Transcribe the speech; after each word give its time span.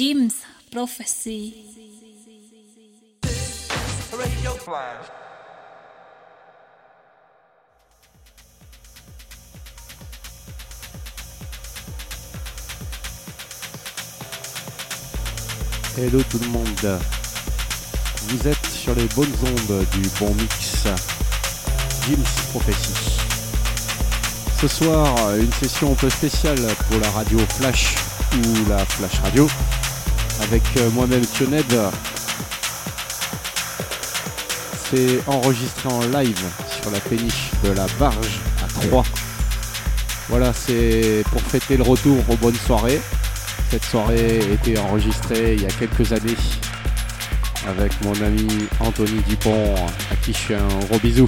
Jim's 0.00 0.46
Prophecy. 0.72 1.52
Radio 4.10 4.52
Flash. 4.52 5.06
Hello 15.98 16.22
tout 16.30 16.38
le 16.38 16.46
monde. 16.46 16.64
Vous 18.28 18.48
êtes 18.48 18.56
sur 18.68 18.94
les 18.94 19.04
bonnes 19.14 19.26
ondes 19.44 19.84
du 19.92 20.08
bon 20.18 20.32
mix 20.32 20.86
Jim's 22.06 22.40
Prophecy. 22.52 23.18
Ce 24.62 24.66
soir, 24.66 25.36
une 25.36 25.52
session 25.52 25.92
un 25.92 25.96
peu 25.96 26.08
spéciale 26.08 26.56
pour 26.88 26.98
la 27.00 27.10
radio 27.10 27.38
Flash 27.58 27.96
ou 28.32 28.70
la 28.70 28.86
Flash 28.86 29.18
Radio 29.20 29.46
avec 30.42 30.62
euh, 30.76 30.90
moi-même 30.90 31.24
Tioned. 31.24 31.64
C'est 34.90 35.20
enregistré 35.26 35.88
en 35.88 36.00
live 36.00 36.42
sur 36.80 36.90
la 36.90 37.00
péniche 37.00 37.50
de 37.64 37.70
la 37.70 37.86
Barge 37.98 38.40
à 38.64 38.86
3. 38.88 39.04
Voilà, 40.28 40.52
c'est 40.52 41.22
pour 41.30 41.40
fêter 41.42 41.76
le 41.76 41.82
retour 41.82 42.18
aux 42.28 42.36
bonnes 42.36 42.54
soirées. 42.54 43.00
Cette 43.70 43.84
soirée 43.84 44.40
était 44.52 44.78
enregistrée 44.78 45.54
il 45.54 45.62
y 45.62 45.66
a 45.66 45.70
quelques 45.70 46.12
années 46.12 46.36
avec 47.68 47.92
mon 48.02 48.14
ami 48.22 48.46
Anthony 48.80 49.20
Dupont, 49.28 49.74
à 50.10 50.16
qui 50.16 50.32
je 50.32 50.38
fais 50.38 50.54
un 50.54 50.68
gros 50.88 50.98
bisou. 50.98 51.26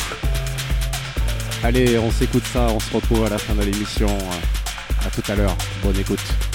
Allez, 1.63 1.99
on 1.99 2.11
s'écoute 2.11 2.45
ça, 2.53 2.67
on 2.71 2.81
se 2.81 2.93
retrouve 2.95 3.25
à 3.27 3.29
la 3.29 3.39
fin 3.39 3.55
de 3.55 3.63
l'émission. 3.63 4.09
À 5.05 5.11
tout 5.11 5.31
à 5.31 5.37
l'heure, 5.37 5.57
bonne 5.83 5.99
écoute. 5.99 6.52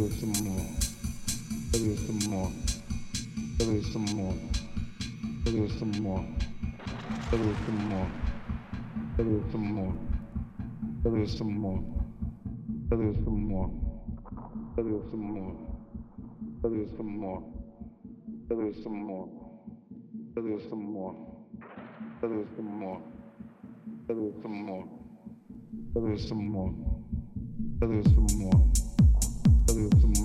Give 0.00 0.08
me 0.08 0.16
some 0.16 0.44
more. 0.46 0.66
Give 1.72 1.82
me 1.82 1.96
some 1.96 2.30
more. 2.30 2.50
Give 3.58 3.68
me 3.68 3.82
some 3.82 4.04
more. 4.16 4.34
Give 5.44 5.54
me 5.54 5.68
some 5.78 6.02
more. 6.02 6.24
Give 7.30 7.40
me 7.40 7.54
some 7.66 7.88
more. 7.90 8.06
Give 9.18 9.26
me 9.26 9.42
some 9.52 9.74
more. 9.74 9.94
Give 11.04 11.12
me 11.12 11.26
some 11.26 11.58
more. 11.60 11.82
Give 12.88 12.98
me 12.98 13.14
some 13.22 13.46
more. 13.46 13.70
Give 14.76 14.86
me 14.86 15.02
some 15.10 15.28
more. 15.28 15.60
Give 16.62 16.72
me 16.72 16.86
some 16.96 17.16
more. 17.18 17.42
Give 18.48 18.56
me 18.56 18.72
some 18.82 19.04
more. 19.04 19.28
Give 20.34 20.44
me 20.44 20.56
some 20.70 20.92
more. 20.92 21.16
Give 22.20 22.30
me 22.30 22.44
some 22.56 22.78
more. 22.80 23.02
Give 24.08 24.16
me 24.16 24.32
some 24.42 24.66
more. 24.66 24.88
Give 25.94 26.02
me 26.02 26.18
some 26.18 26.48
more. 26.48 26.74
Give 27.80 27.90
me 27.90 28.02
some 28.14 28.38
more 28.38 28.89
with 29.84 30.00
some 30.00 30.19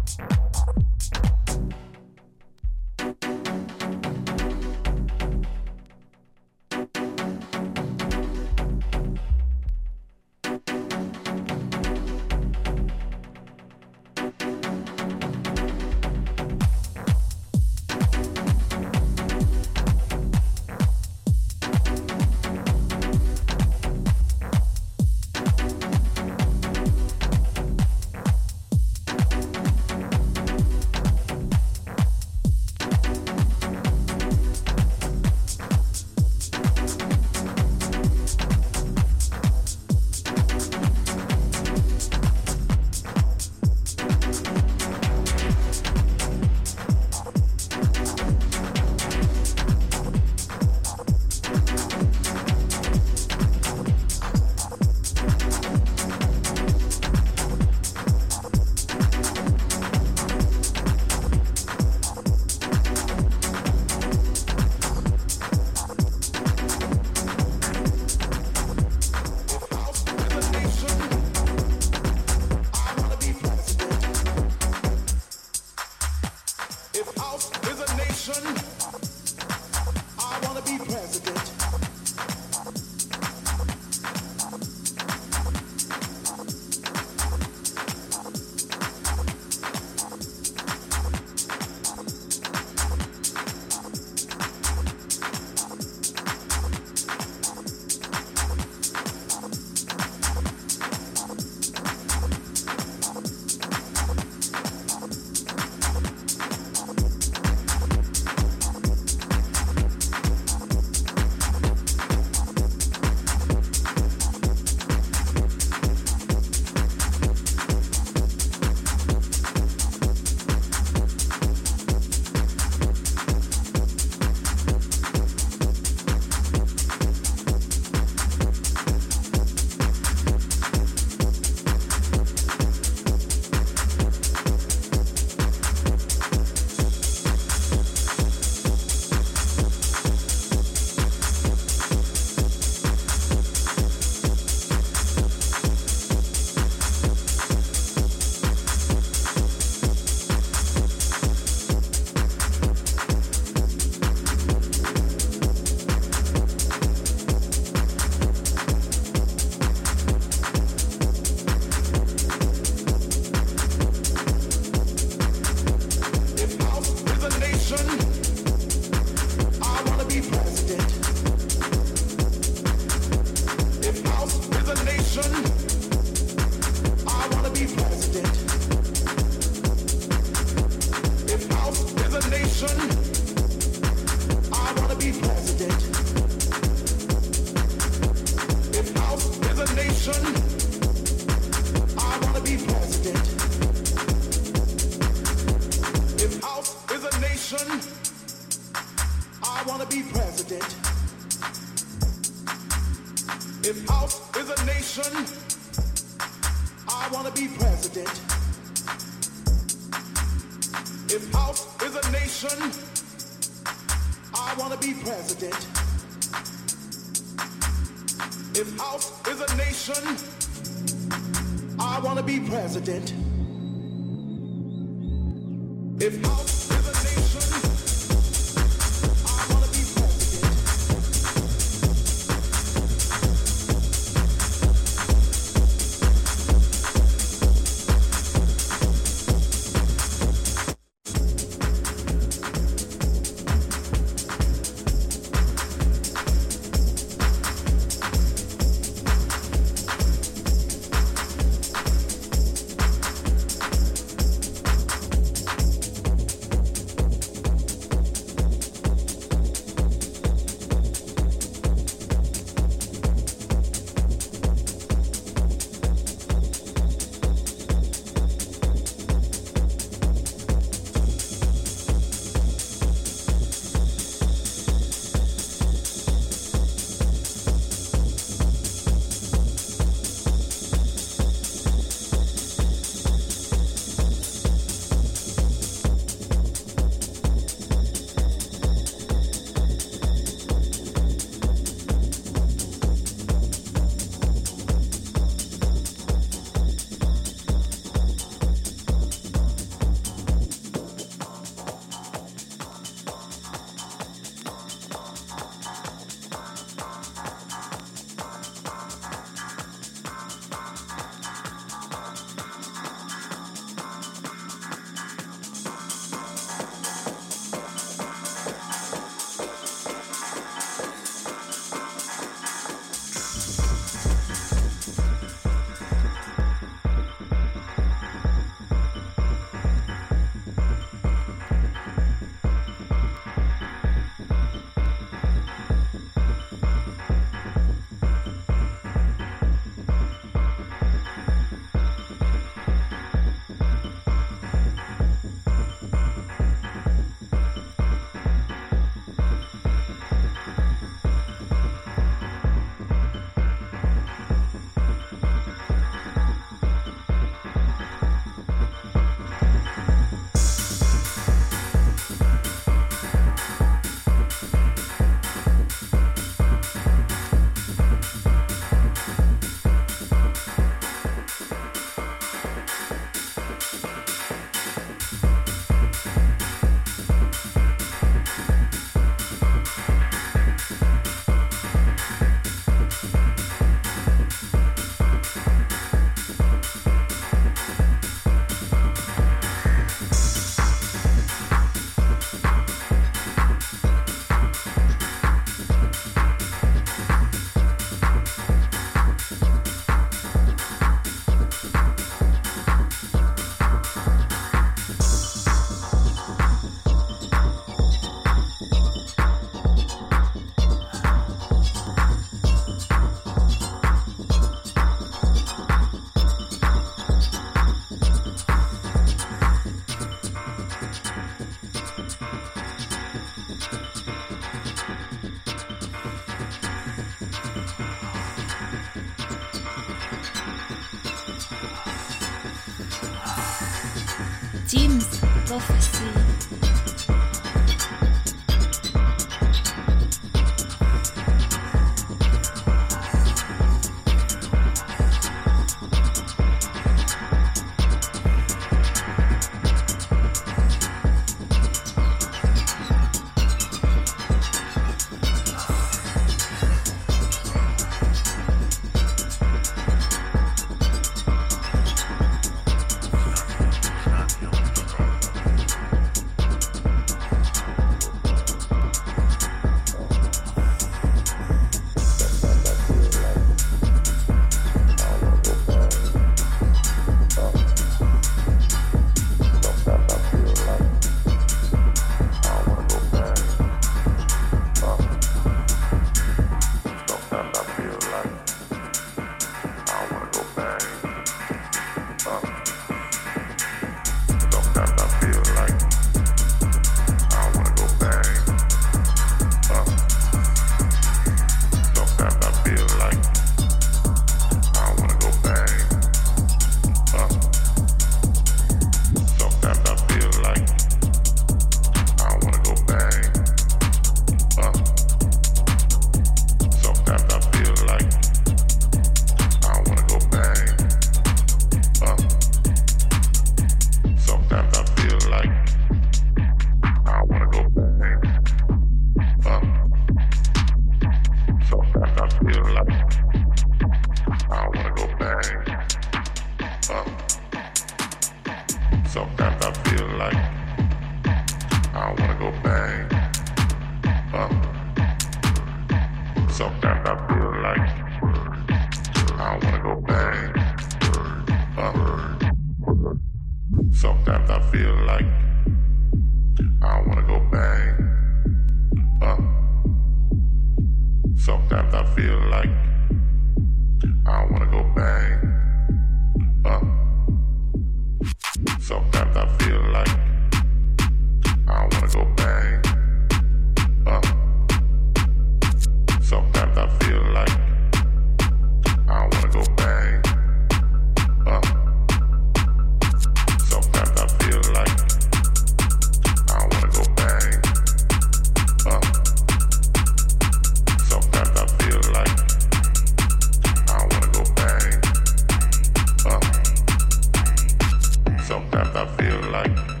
feel 599.31 599.49
like 599.49 600.00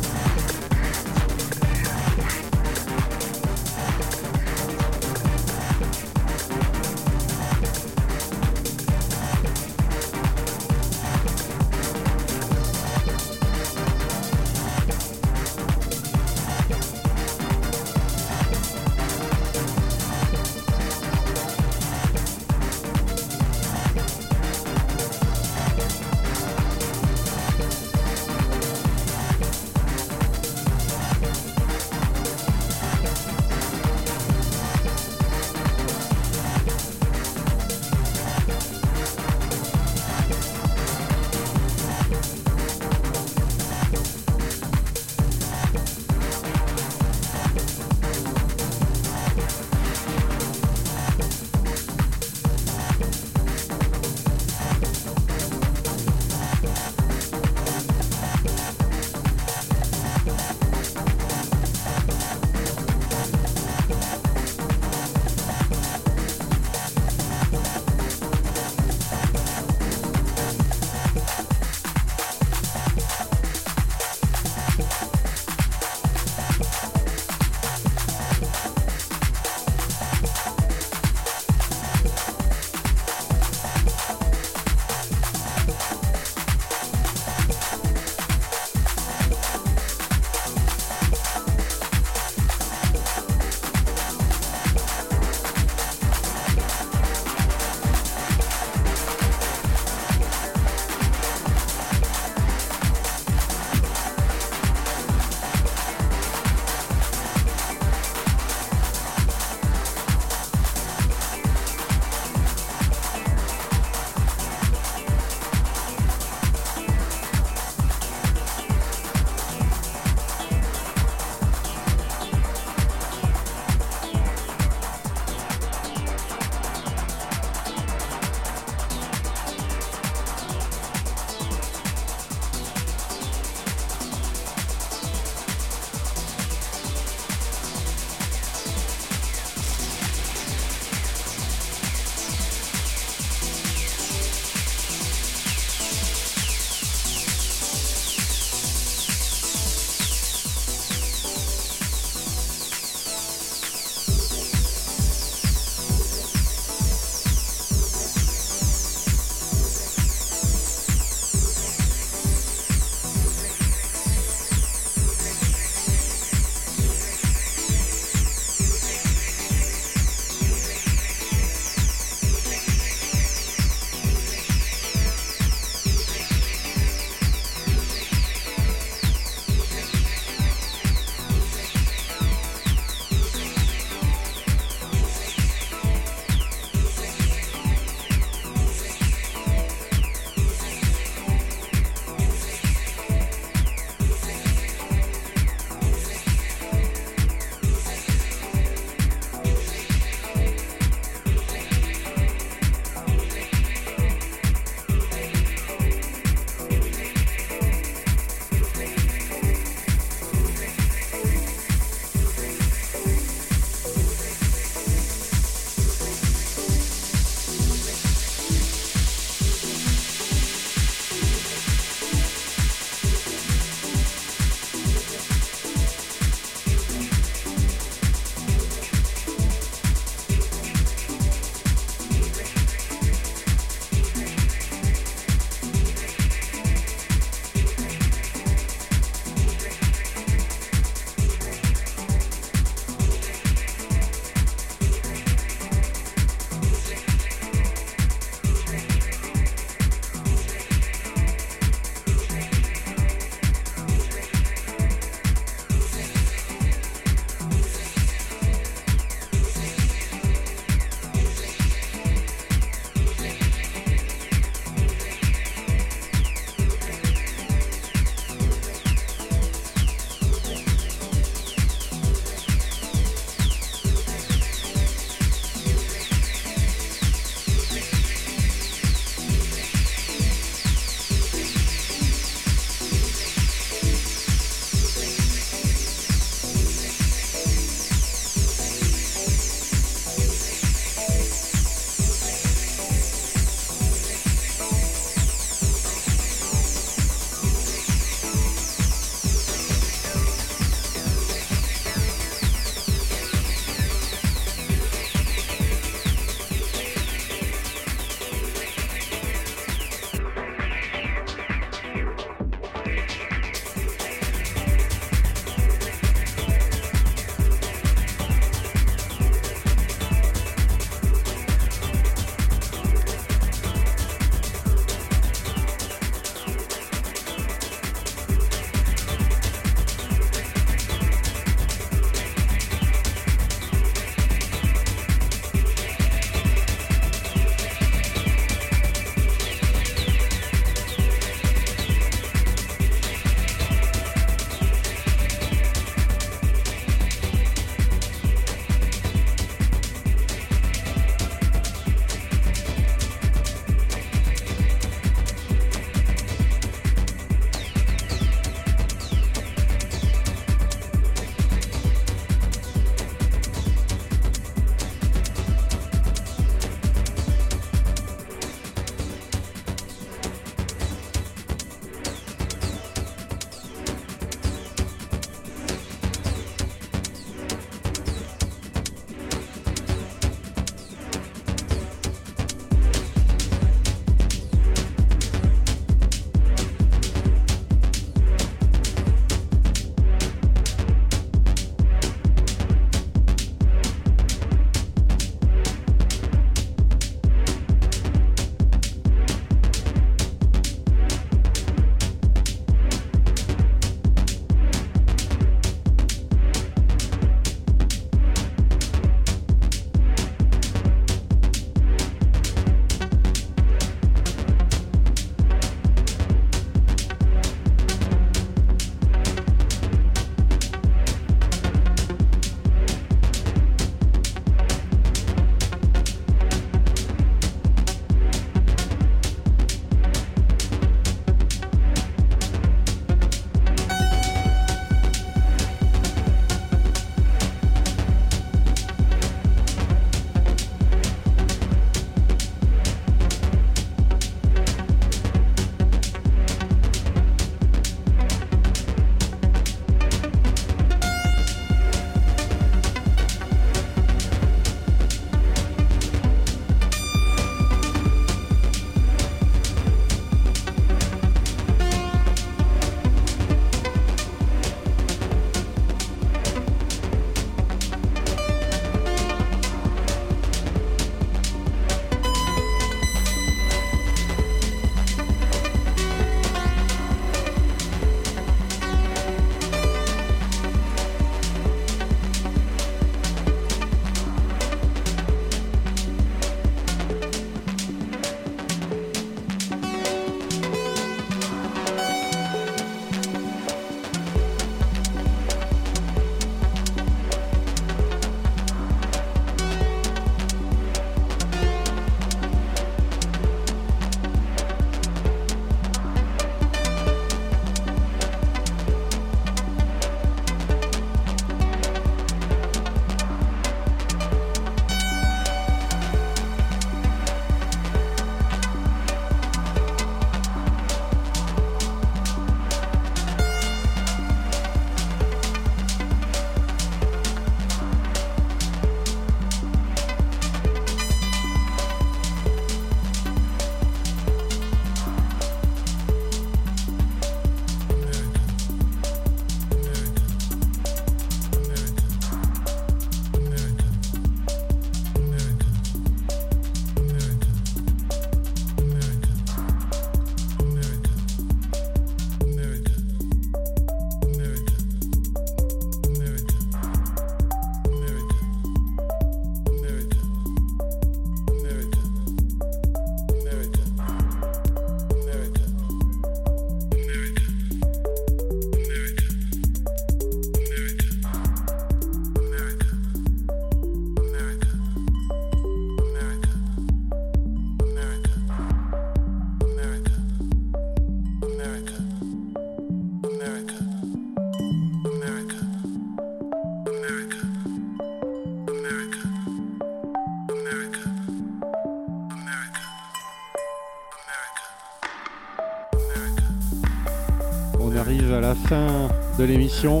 l'émission. 599.44 600.00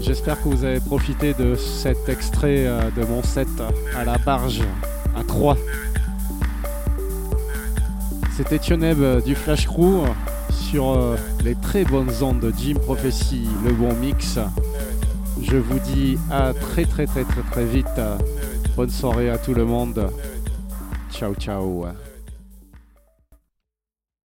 J'espère 0.00 0.42
que 0.42 0.48
vous 0.48 0.64
avez 0.64 0.80
profité 0.80 1.34
de 1.34 1.54
cet 1.54 2.08
extrait 2.08 2.66
euh, 2.66 2.90
de 2.96 3.04
mon 3.04 3.22
set 3.22 3.48
à 3.96 4.04
la 4.04 4.18
barge 4.18 4.62
à 5.16 5.22
3. 5.22 5.56
C'était 8.36 8.58
Tioneb 8.58 9.22
du 9.24 9.34
Flash 9.34 9.66
Crew 9.66 10.06
sur 10.50 10.90
euh, 10.90 11.16
les 11.44 11.54
très 11.54 11.84
bonnes 11.84 12.10
ondes 12.22 12.40
de 12.40 12.52
Jim 12.56 12.74
Prophecy, 12.74 13.46
le 13.64 13.72
bon 13.72 13.94
mix. 13.94 14.38
Je 15.42 15.56
vous 15.56 15.78
dis 15.80 16.18
à 16.30 16.52
très 16.52 16.84
très 16.84 17.06
très 17.06 17.24
très 17.24 17.42
très 17.42 17.64
vite. 17.64 18.00
Bonne 18.76 18.90
soirée 18.90 19.30
à 19.30 19.38
tout 19.38 19.54
le 19.54 19.64
monde. 19.64 20.10
Ciao 21.12 21.34
ciao. 21.34 21.86